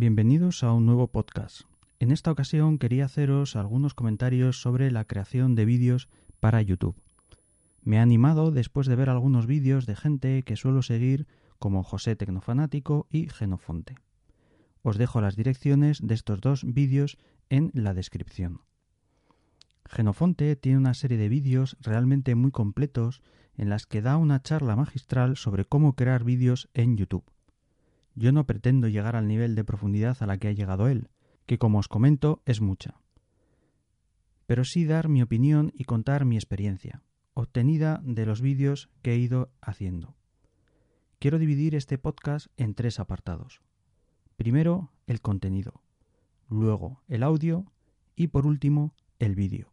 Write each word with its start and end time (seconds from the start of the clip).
Bienvenidos 0.00 0.62
a 0.62 0.72
un 0.72 0.86
nuevo 0.86 1.08
podcast. 1.08 1.62
En 1.98 2.12
esta 2.12 2.30
ocasión 2.30 2.78
quería 2.78 3.06
haceros 3.06 3.56
algunos 3.56 3.94
comentarios 3.94 4.60
sobre 4.62 4.92
la 4.92 5.04
creación 5.04 5.56
de 5.56 5.64
vídeos 5.64 6.08
para 6.38 6.62
YouTube. 6.62 6.94
Me 7.82 7.98
ha 7.98 8.02
animado 8.02 8.52
después 8.52 8.86
de 8.86 8.94
ver 8.94 9.10
algunos 9.10 9.48
vídeos 9.48 9.86
de 9.86 9.96
gente 9.96 10.44
que 10.44 10.54
suelo 10.54 10.82
seguir 10.82 11.26
como 11.58 11.82
José 11.82 12.14
Tecnofanático 12.14 13.08
y 13.10 13.28
Genofonte. 13.28 13.96
Os 14.82 14.98
dejo 14.98 15.20
las 15.20 15.34
direcciones 15.34 15.98
de 16.00 16.14
estos 16.14 16.40
dos 16.40 16.62
vídeos 16.62 17.18
en 17.48 17.72
la 17.74 17.92
descripción. 17.92 18.60
Genofonte 19.84 20.54
tiene 20.54 20.78
una 20.78 20.94
serie 20.94 21.18
de 21.18 21.28
vídeos 21.28 21.76
realmente 21.80 22.36
muy 22.36 22.52
completos 22.52 23.20
en 23.56 23.68
las 23.68 23.86
que 23.86 24.00
da 24.00 24.16
una 24.16 24.42
charla 24.42 24.76
magistral 24.76 25.36
sobre 25.36 25.64
cómo 25.64 25.96
crear 25.96 26.22
vídeos 26.22 26.68
en 26.72 26.96
YouTube. 26.96 27.24
Yo 28.18 28.32
no 28.32 28.46
pretendo 28.46 28.88
llegar 28.88 29.14
al 29.14 29.28
nivel 29.28 29.54
de 29.54 29.62
profundidad 29.62 30.16
a 30.20 30.26
la 30.26 30.38
que 30.38 30.48
ha 30.48 30.52
llegado 30.52 30.88
él, 30.88 31.08
que 31.46 31.56
como 31.56 31.78
os 31.78 31.86
comento 31.86 32.42
es 32.46 32.60
mucha. 32.60 33.00
Pero 34.46 34.64
sí 34.64 34.84
dar 34.84 35.08
mi 35.08 35.22
opinión 35.22 35.70
y 35.72 35.84
contar 35.84 36.24
mi 36.24 36.34
experiencia, 36.34 37.00
obtenida 37.34 38.00
de 38.02 38.26
los 38.26 38.40
vídeos 38.40 38.90
que 39.02 39.12
he 39.12 39.18
ido 39.18 39.52
haciendo. 39.60 40.16
Quiero 41.20 41.38
dividir 41.38 41.76
este 41.76 41.96
podcast 41.96 42.48
en 42.56 42.74
tres 42.74 42.98
apartados. 42.98 43.60
Primero, 44.34 44.90
el 45.06 45.20
contenido, 45.20 45.80
luego 46.48 47.04
el 47.06 47.22
audio 47.22 47.70
y 48.16 48.26
por 48.26 48.46
último, 48.46 48.96
el 49.20 49.36
vídeo. 49.36 49.72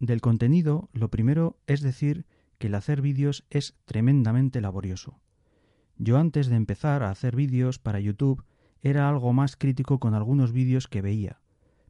Del 0.00 0.22
contenido, 0.22 0.88
lo 0.94 1.10
primero 1.10 1.58
es 1.66 1.82
decir 1.82 2.24
que 2.56 2.68
el 2.68 2.76
hacer 2.76 3.02
vídeos 3.02 3.44
es 3.50 3.76
tremendamente 3.84 4.62
laborioso. 4.62 5.20
Yo 5.98 6.18
antes 6.18 6.48
de 6.48 6.56
empezar 6.56 7.02
a 7.02 7.10
hacer 7.10 7.34
vídeos 7.36 7.78
para 7.78 8.00
YouTube 8.00 8.44
era 8.82 9.08
algo 9.08 9.32
más 9.32 9.56
crítico 9.56 9.98
con 9.98 10.14
algunos 10.14 10.52
vídeos 10.52 10.88
que 10.88 11.00
veía, 11.00 11.40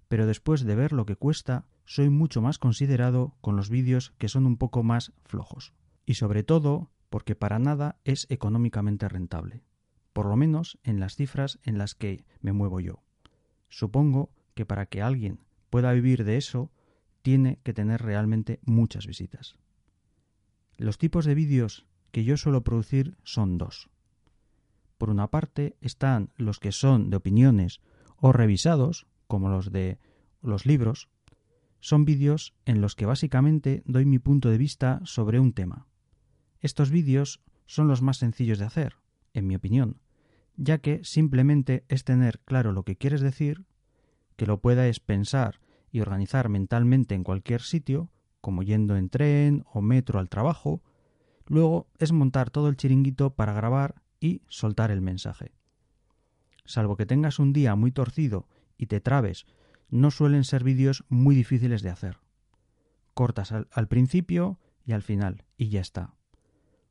pero 0.08 0.26
después 0.26 0.62
de 0.62 0.76
ver 0.76 0.92
lo 0.92 1.06
que 1.06 1.16
cuesta, 1.16 1.66
soy 1.84 2.08
mucho 2.08 2.40
más 2.40 2.58
considerado 2.58 3.34
con 3.40 3.56
los 3.56 3.68
vídeos 3.68 4.14
que 4.18 4.28
son 4.28 4.46
un 4.46 4.56
poco 4.56 4.82
más 4.82 5.12
flojos. 5.24 5.72
Y 6.04 6.14
sobre 6.14 6.44
todo 6.44 6.90
porque 7.10 7.34
para 7.34 7.58
nada 7.58 7.96
es 8.04 8.26
económicamente 8.30 9.08
rentable, 9.08 9.64
por 10.12 10.26
lo 10.26 10.36
menos 10.36 10.78
en 10.84 11.00
las 11.00 11.16
cifras 11.16 11.58
en 11.64 11.78
las 11.78 11.94
que 11.94 12.24
me 12.40 12.52
muevo 12.52 12.80
yo. 12.80 13.02
Supongo 13.68 14.30
que 14.54 14.64
para 14.64 14.86
que 14.86 15.02
alguien 15.02 15.40
pueda 15.68 15.92
vivir 15.92 16.24
de 16.24 16.36
eso, 16.36 16.70
tiene 17.22 17.58
que 17.64 17.74
tener 17.74 18.02
realmente 18.02 18.60
muchas 18.64 19.06
visitas. 19.06 19.56
Los 20.76 20.96
tipos 20.96 21.24
de 21.24 21.34
vídeos 21.34 21.86
que 22.12 22.22
yo 22.22 22.36
suelo 22.36 22.62
producir 22.62 23.16
son 23.24 23.58
dos. 23.58 23.90
Por 24.98 25.10
una 25.10 25.30
parte 25.30 25.76
están 25.80 26.30
los 26.36 26.58
que 26.58 26.72
son 26.72 27.10
de 27.10 27.16
opiniones 27.16 27.80
o 28.16 28.32
revisados, 28.32 29.06
como 29.26 29.48
los 29.48 29.70
de 29.70 29.98
los 30.42 30.66
libros. 30.66 31.08
Son 31.80 32.04
vídeos 32.04 32.54
en 32.64 32.80
los 32.80 32.94
que 32.94 33.06
básicamente 33.06 33.82
doy 33.84 34.06
mi 34.06 34.18
punto 34.18 34.48
de 34.48 34.58
vista 34.58 35.00
sobre 35.04 35.38
un 35.38 35.52
tema. 35.52 35.86
Estos 36.60 36.90
vídeos 36.90 37.42
son 37.66 37.88
los 37.88 38.00
más 38.00 38.16
sencillos 38.16 38.58
de 38.58 38.64
hacer, 38.64 38.94
en 39.34 39.46
mi 39.46 39.56
opinión, 39.56 40.00
ya 40.56 40.78
que 40.78 41.04
simplemente 41.04 41.84
es 41.88 42.04
tener 42.04 42.40
claro 42.40 42.72
lo 42.72 42.84
que 42.84 42.96
quieres 42.96 43.20
decir, 43.20 43.66
que 44.36 44.46
lo 44.46 44.60
puedas 44.60 45.00
pensar 45.00 45.60
y 45.90 46.00
organizar 46.00 46.48
mentalmente 46.48 47.14
en 47.14 47.24
cualquier 47.24 47.60
sitio, 47.60 48.10
como 48.40 48.62
yendo 48.62 48.96
en 48.96 49.10
tren 49.10 49.64
o 49.72 49.82
metro 49.82 50.18
al 50.18 50.28
trabajo, 50.28 50.82
luego 51.46 51.88
es 51.98 52.12
montar 52.12 52.50
todo 52.50 52.68
el 52.68 52.76
chiringuito 52.76 53.34
para 53.34 53.52
grabar 53.52 54.02
y 54.26 54.42
soltar 54.48 54.90
el 54.90 55.00
mensaje. 55.00 55.52
Salvo 56.64 56.96
que 56.96 57.06
tengas 57.06 57.38
un 57.38 57.52
día 57.52 57.76
muy 57.76 57.92
torcido 57.92 58.48
y 58.76 58.86
te 58.86 59.00
trabes, 59.00 59.46
no 59.88 60.10
suelen 60.10 60.44
ser 60.44 60.64
vídeos 60.64 61.04
muy 61.08 61.34
difíciles 61.36 61.82
de 61.82 61.90
hacer. 61.90 62.18
Cortas 63.14 63.52
al, 63.52 63.68
al 63.70 63.88
principio 63.88 64.58
y 64.84 64.92
al 64.92 65.02
final, 65.02 65.44
y 65.56 65.68
ya 65.68 65.80
está. 65.80 66.14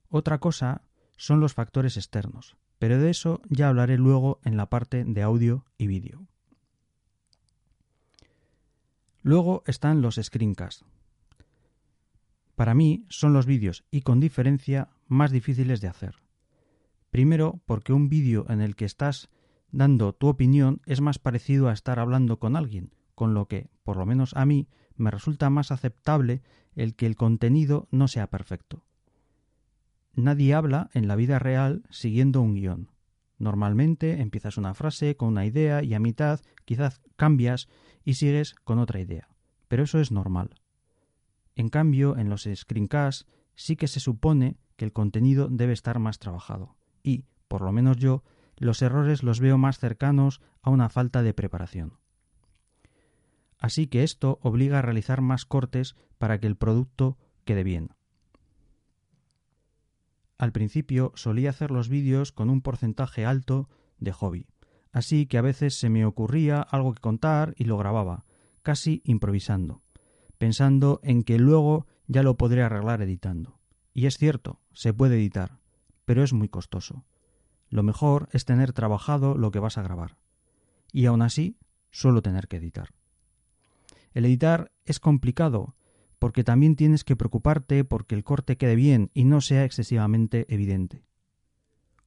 Otra 0.10 0.40
cosa 0.40 0.82
son 1.18 1.40
los 1.40 1.54
factores 1.54 1.98
externos, 1.98 2.56
pero 2.80 3.00
de 3.00 3.10
eso 3.10 3.42
ya 3.50 3.68
hablaré 3.68 3.98
luego 3.98 4.40
en 4.44 4.58
la 4.58 4.70
parte 4.70 5.04
de 5.04 5.22
audio 5.22 5.66
y 5.78 5.88
vídeo. 5.88 6.26
Luego 9.22 9.64
están 9.66 10.02
los 10.02 10.20
screencasts. 10.22 10.86
Para 12.56 12.74
mí 12.74 13.06
son 13.10 13.34
los 13.34 13.46
vídeos 13.46 13.84
y 13.92 14.02
con 14.02 14.20
diferencia 14.20 14.90
más 15.08 15.32
difíciles 15.32 15.82
de 15.82 15.88
hacer. 15.88 16.25
Primero 17.16 17.62
porque 17.66 17.94
un 17.94 18.10
vídeo 18.10 18.46
en 18.50 18.60
el 18.60 18.76
que 18.76 18.84
estás 18.84 19.30
dando 19.72 20.12
tu 20.12 20.28
opinión 20.28 20.82
es 20.86 21.00
más 21.00 21.18
parecido 21.18 21.70
a 21.70 21.72
estar 21.72 21.98
hablando 21.98 22.40
con 22.40 22.58
alguien, 22.58 22.94
con 23.16 23.34
lo 23.34 23.48
que, 23.48 23.70
por 23.86 23.96
lo 23.96 24.06
menos 24.06 24.34
a 24.36 24.46
mí, 24.46 24.68
me 24.98 25.12
resulta 25.12 25.50
más 25.50 25.72
aceptable 25.72 26.42
el 26.76 26.94
que 26.94 27.06
el 27.06 27.16
contenido 27.16 27.88
no 27.90 28.10
sea 28.10 28.30
perfecto. 28.30 28.84
Nadie 30.14 30.54
habla 30.56 30.90
en 30.94 31.08
la 31.08 31.16
vida 31.16 31.40
real 31.40 31.84
siguiendo 31.90 32.42
un 32.42 32.56
guion. 32.56 32.92
Normalmente 33.38 34.20
empiezas 34.20 34.58
una 34.58 34.74
frase 34.74 35.16
con 35.16 35.30
una 35.30 35.46
idea 35.46 35.84
y 35.84 35.94
a 35.94 36.02
mitad 36.02 36.42
quizás 36.66 37.02
cambias 37.16 37.70
y 38.04 38.16
sigues 38.16 38.56
con 38.56 38.78
otra 38.78 39.00
idea. 39.00 39.30
Pero 39.70 39.84
eso 39.84 40.02
es 40.02 40.12
normal. 40.12 40.50
En 41.56 41.70
cambio, 41.70 42.18
en 42.18 42.28
los 42.28 42.46
screencasts 42.54 43.26
sí 43.56 43.78
que 43.78 43.88
se 43.88 44.02
supone 44.02 44.58
que 44.76 44.84
el 44.84 44.92
contenido 44.92 45.48
debe 45.50 45.72
estar 45.72 45.98
más 46.00 46.20
trabajado. 46.20 46.76
Y, 47.06 47.24
por 47.48 47.62
lo 47.62 47.72
menos 47.72 47.98
yo, 47.98 48.24
los 48.58 48.82
errores 48.82 49.22
los 49.22 49.40
veo 49.40 49.60
más 49.60 49.78
cercanos 49.78 50.42
a 50.64 50.72
una 50.72 50.90
falta 50.90 51.22
de 51.22 51.36
preparación. 51.36 52.00
Así 53.60 53.86
que 53.86 54.04
esto 54.04 54.40
obliga 54.42 54.80
a 54.80 54.82
realizar 54.82 55.22
más 55.22 55.46
cortes 55.46 55.96
para 56.18 56.40
que 56.40 56.48
el 56.48 56.58
producto 56.58 57.18
quede 57.46 57.64
bien. 57.64 57.92
Al 60.40 60.52
principio 60.52 61.14
solía 61.16 61.52
hacer 61.52 61.70
los 61.70 61.90
vídeos 61.90 62.32
con 62.32 62.50
un 62.50 62.62
porcentaje 62.62 63.24
alto 63.24 63.70
de 64.00 64.12
hobby, 64.12 64.48
así 64.92 65.28
que 65.28 65.38
a 65.38 65.42
veces 65.42 65.80
se 65.80 65.90
me 65.90 66.06
ocurría 66.06 66.60
algo 66.60 66.94
que 66.94 67.02
contar 67.02 67.54
y 67.56 67.66
lo 67.66 67.78
grababa, 67.78 68.26
casi 68.64 69.02
improvisando, 69.06 69.84
pensando 70.40 71.00
en 71.04 71.24
que 71.24 71.38
luego 71.38 71.86
ya 72.08 72.24
lo 72.24 72.36
podría 72.36 72.66
arreglar 72.66 73.04
editando. 73.04 73.60
Y 73.94 74.08
es 74.08 74.18
cierto, 74.18 74.60
se 74.74 74.94
puede 74.94 75.16
editar, 75.16 75.60
pero 76.06 76.24
es 76.24 76.34
muy 76.34 76.50
costoso. 76.50 77.04
Lo 77.70 77.84
mejor 77.84 78.30
es 78.32 78.46
tener 78.46 78.74
trabajado 78.74 79.36
lo 79.36 79.52
que 79.52 79.60
vas 79.60 79.78
a 79.78 79.82
grabar. 79.82 80.18
Y 80.92 81.08
aún 81.08 81.22
así, 81.22 81.58
suelo 81.92 82.22
tener 82.22 82.48
que 82.48 82.58
editar. 82.58 82.90
El 84.14 84.26
editar 84.26 84.72
es 84.86 85.00
complicado 85.00 85.76
porque 86.20 86.44
también 86.44 86.76
tienes 86.76 87.04
que 87.04 87.16
preocuparte 87.16 87.84
porque 87.84 88.16
el 88.16 88.24
corte 88.24 88.58
quede 88.58 88.76
bien 88.76 89.12
y 89.14 89.26
no 89.26 89.42
sea 89.42 89.66
excesivamente 89.66 90.46
evidente. 90.54 91.04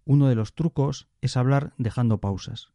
Uno 0.05 0.29
de 0.29 0.35
los 0.35 0.55
trucos 0.55 1.09
es 1.21 1.37
hablar 1.37 1.75
dejando 1.77 2.19
pausas. 2.19 2.73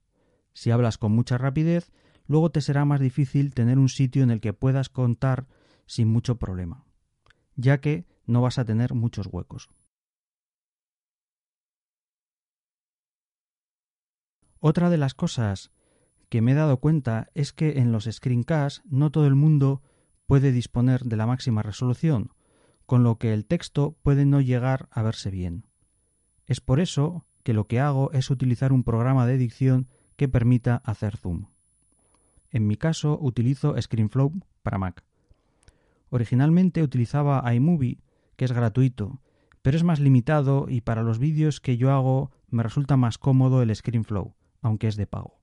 Si 0.53 0.69
hablas 0.69 1.00
con 1.00 1.12
mucha 1.12 1.39
rapidez, 1.39 1.91
luego 2.28 2.51
te 2.51 2.62
será 2.62 2.85
más 2.85 3.00
difícil 3.00 3.56
tener 3.56 3.79
un 3.79 3.89
sitio 3.89 4.22
en 4.22 4.29
el 4.29 4.39
que 4.39 4.53
puedas 4.53 4.89
contar 4.89 5.47
sin 5.88 6.07
mucho 6.07 6.38
problema, 6.38 6.85
ya 7.56 7.81
que 7.81 8.06
no 8.28 8.41
vas 8.41 8.59
a 8.59 8.66
tener 8.66 8.94
muchos 8.94 9.28
huecos. 9.28 9.69
Otra 14.66 14.90
de 14.90 14.96
las 14.96 15.13
cosas 15.13 15.74
que 16.29 16.41
me 16.41 16.53
he 16.53 16.56
dado 16.56 16.78
cuenta 16.78 17.28
es 17.34 17.51
que 17.51 17.79
en 17.79 17.91
los 17.91 18.06
screencasts 18.09 18.81
no 18.85 19.12
todo 19.12 19.28
el 19.28 19.35
mundo 19.35 19.81
puede 20.25 20.53
disponer 20.53 21.03
de 21.03 21.18
la 21.18 21.28
máxima 21.28 21.63
resolución, 21.63 22.31
con 22.85 23.03
lo 23.03 23.18
que 23.18 23.34
el 23.34 23.44
texto 23.44 23.97
puede 24.03 24.25
no 24.25 24.40
llegar 24.40 24.88
a 24.90 25.01
verse 25.01 25.31
bien. 25.31 25.66
Es 26.46 26.62
por 26.62 26.79
eso 26.79 27.25
que 27.44 27.51
lo 27.51 27.68
que 27.68 27.81
hago 27.81 28.13
es 28.13 28.29
utilizar 28.29 28.72
un 28.72 28.85
programa 28.85 29.28
de 29.28 29.34
edición 29.34 29.90
que 30.16 30.29
permita 30.29 30.77
hacer 30.86 31.18
zoom. 31.18 31.48
En 32.50 32.65
mi 32.65 32.77
caso 32.77 33.18
utilizo 33.19 33.75
ScreenFlow 33.77 34.31
para 34.62 34.77
Mac. 34.77 35.04
Originalmente 36.10 36.83
utilizaba 36.83 37.54
iMovie, 37.54 38.00
que 38.38 38.45
es 38.45 38.54
gratuito, 38.54 39.19
pero 39.62 39.75
es 39.75 39.83
más 39.83 40.00
limitado 40.00 40.68
y 40.69 40.80
para 40.80 41.04
los 41.04 41.19
vídeos 41.19 41.60
que 41.60 41.75
yo 41.75 41.92
hago 41.92 42.31
me 42.48 42.63
resulta 42.63 42.95
más 42.95 43.18
cómodo 43.18 43.62
el 43.62 43.75
ScreenFlow, 43.75 44.36
aunque 44.63 44.88
es 44.88 44.95
de 44.95 45.06
pago. 45.06 45.39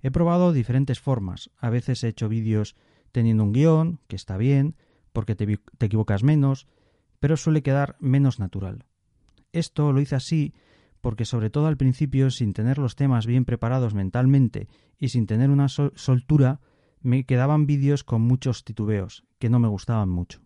He 0.00 0.10
probado 0.10 0.52
diferentes 0.52 0.98
formas. 0.98 1.50
A 1.58 1.70
veces 1.70 2.02
he 2.02 2.08
hecho 2.08 2.28
vídeos 2.28 2.74
teniendo 3.12 3.44
un 3.44 3.52
guion, 3.52 4.00
que 4.08 4.16
está 4.16 4.36
bien, 4.36 4.74
porque 5.12 5.36
te, 5.36 5.46
te 5.56 5.86
equivocas 5.86 6.24
menos, 6.24 6.66
pero 7.20 7.36
suele 7.36 7.62
quedar 7.62 7.96
menos 8.00 8.40
natural. 8.40 8.84
Esto 9.52 9.92
lo 9.92 10.00
hice 10.00 10.16
así 10.16 10.54
porque 11.00 11.24
sobre 11.24 11.50
todo 11.50 11.66
al 11.66 11.76
principio, 11.76 12.30
sin 12.30 12.52
tener 12.52 12.78
los 12.78 12.96
temas 12.96 13.26
bien 13.26 13.44
preparados 13.44 13.94
mentalmente 13.94 14.68
y 14.98 15.08
sin 15.08 15.26
tener 15.26 15.50
una 15.50 15.68
soltura, 15.68 16.60
me 17.00 17.24
quedaban 17.24 17.66
vídeos 17.66 18.04
con 18.04 18.22
muchos 18.22 18.64
titubeos, 18.64 19.24
que 19.38 19.48
no 19.48 19.58
me 19.58 19.68
gustaban 19.68 20.08
mucho. 20.08 20.40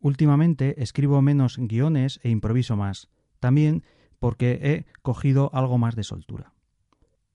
Últimamente 0.00 0.82
escribo 0.82 1.22
menos 1.22 1.56
guiones 1.58 2.18
e 2.24 2.30
improviso 2.30 2.76
más, 2.76 3.08
también 3.38 3.84
porque 4.22 4.58
he 4.62 4.86
cogido 5.02 5.50
algo 5.52 5.76
más 5.78 5.96
de 5.96 6.04
soltura. 6.04 6.52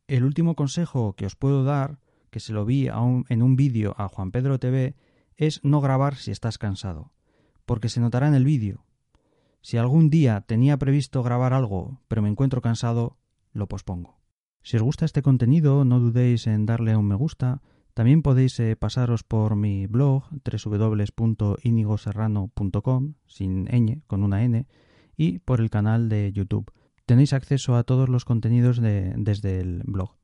El 0.08 0.24
último 0.24 0.56
consejo 0.56 1.18
que 1.18 1.26
os 1.26 1.36
puedo 1.36 1.66
dar, 1.66 2.00
que 2.30 2.40
se 2.40 2.54
lo 2.54 2.64
vi 2.64 2.88
en 2.88 3.42
un 3.42 3.58
vídeo 3.58 3.94
a 3.98 4.08
Juan 4.08 4.32
Pedro 4.32 4.58
TV, 4.58 4.96
es 5.36 5.62
no 5.66 5.82
grabar 5.82 6.16
si 6.16 6.32
estás 6.32 6.58
cansado, 6.58 7.12
porque 7.66 7.90
se 7.90 8.00
notará 8.00 8.30
en 8.30 8.36
el 8.36 8.46
vídeo. 8.46 8.86
Si 9.60 9.76
algún 9.76 10.10
día 10.10 10.46
tenía 10.48 10.78
previsto 10.78 11.24
grabar 11.24 11.52
algo, 11.52 12.00
pero 12.08 12.22
me 12.22 12.30
encuentro 12.30 12.62
cansado, 12.62 13.18
lo 13.52 13.68
pospongo. 13.68 14.22
Si 14.64 14.78
os 14.78 14.84
gusta 14.84 15.04
este 15.04 15.22
contenido, 15.22 15.84
no 15.84 16.00
dudéis 16.00 16.48
en 16.48 16.66
darle 16.66 16.96
un 16.96 17.06
me 17.06 17.16
gusta. 17.16 17.62
También 17.96 18.22
podéis 18.22 18.58
eh, 18.62 18.78
pasaros 18.78 19.24
por 19.24 19.58
mi 19.58 19.88
blog 19.88 20.24
www.inigoserrano.com 20.32 23.14
sin 23.26 23.66
ñ, 23.66 24.04
con 24.08 24.24
una 24.24 24.46
n, 24.46 24.68
y 25.18 25.40
por 25.40 25.60
el 25.60 25.70
canal 25.70 26.08
de 26.08 26.32
YouTube. 26.32 26.72
Tenéis 27.06 27.34
acceso 27.34 27.76
a 27.76 27.84
todos 27.84 28.10
los 28.10 28.26
contenidos 28.26 28.80
desde 28.82 29.60
el 29.60 29.82
blog. 29.86 30.17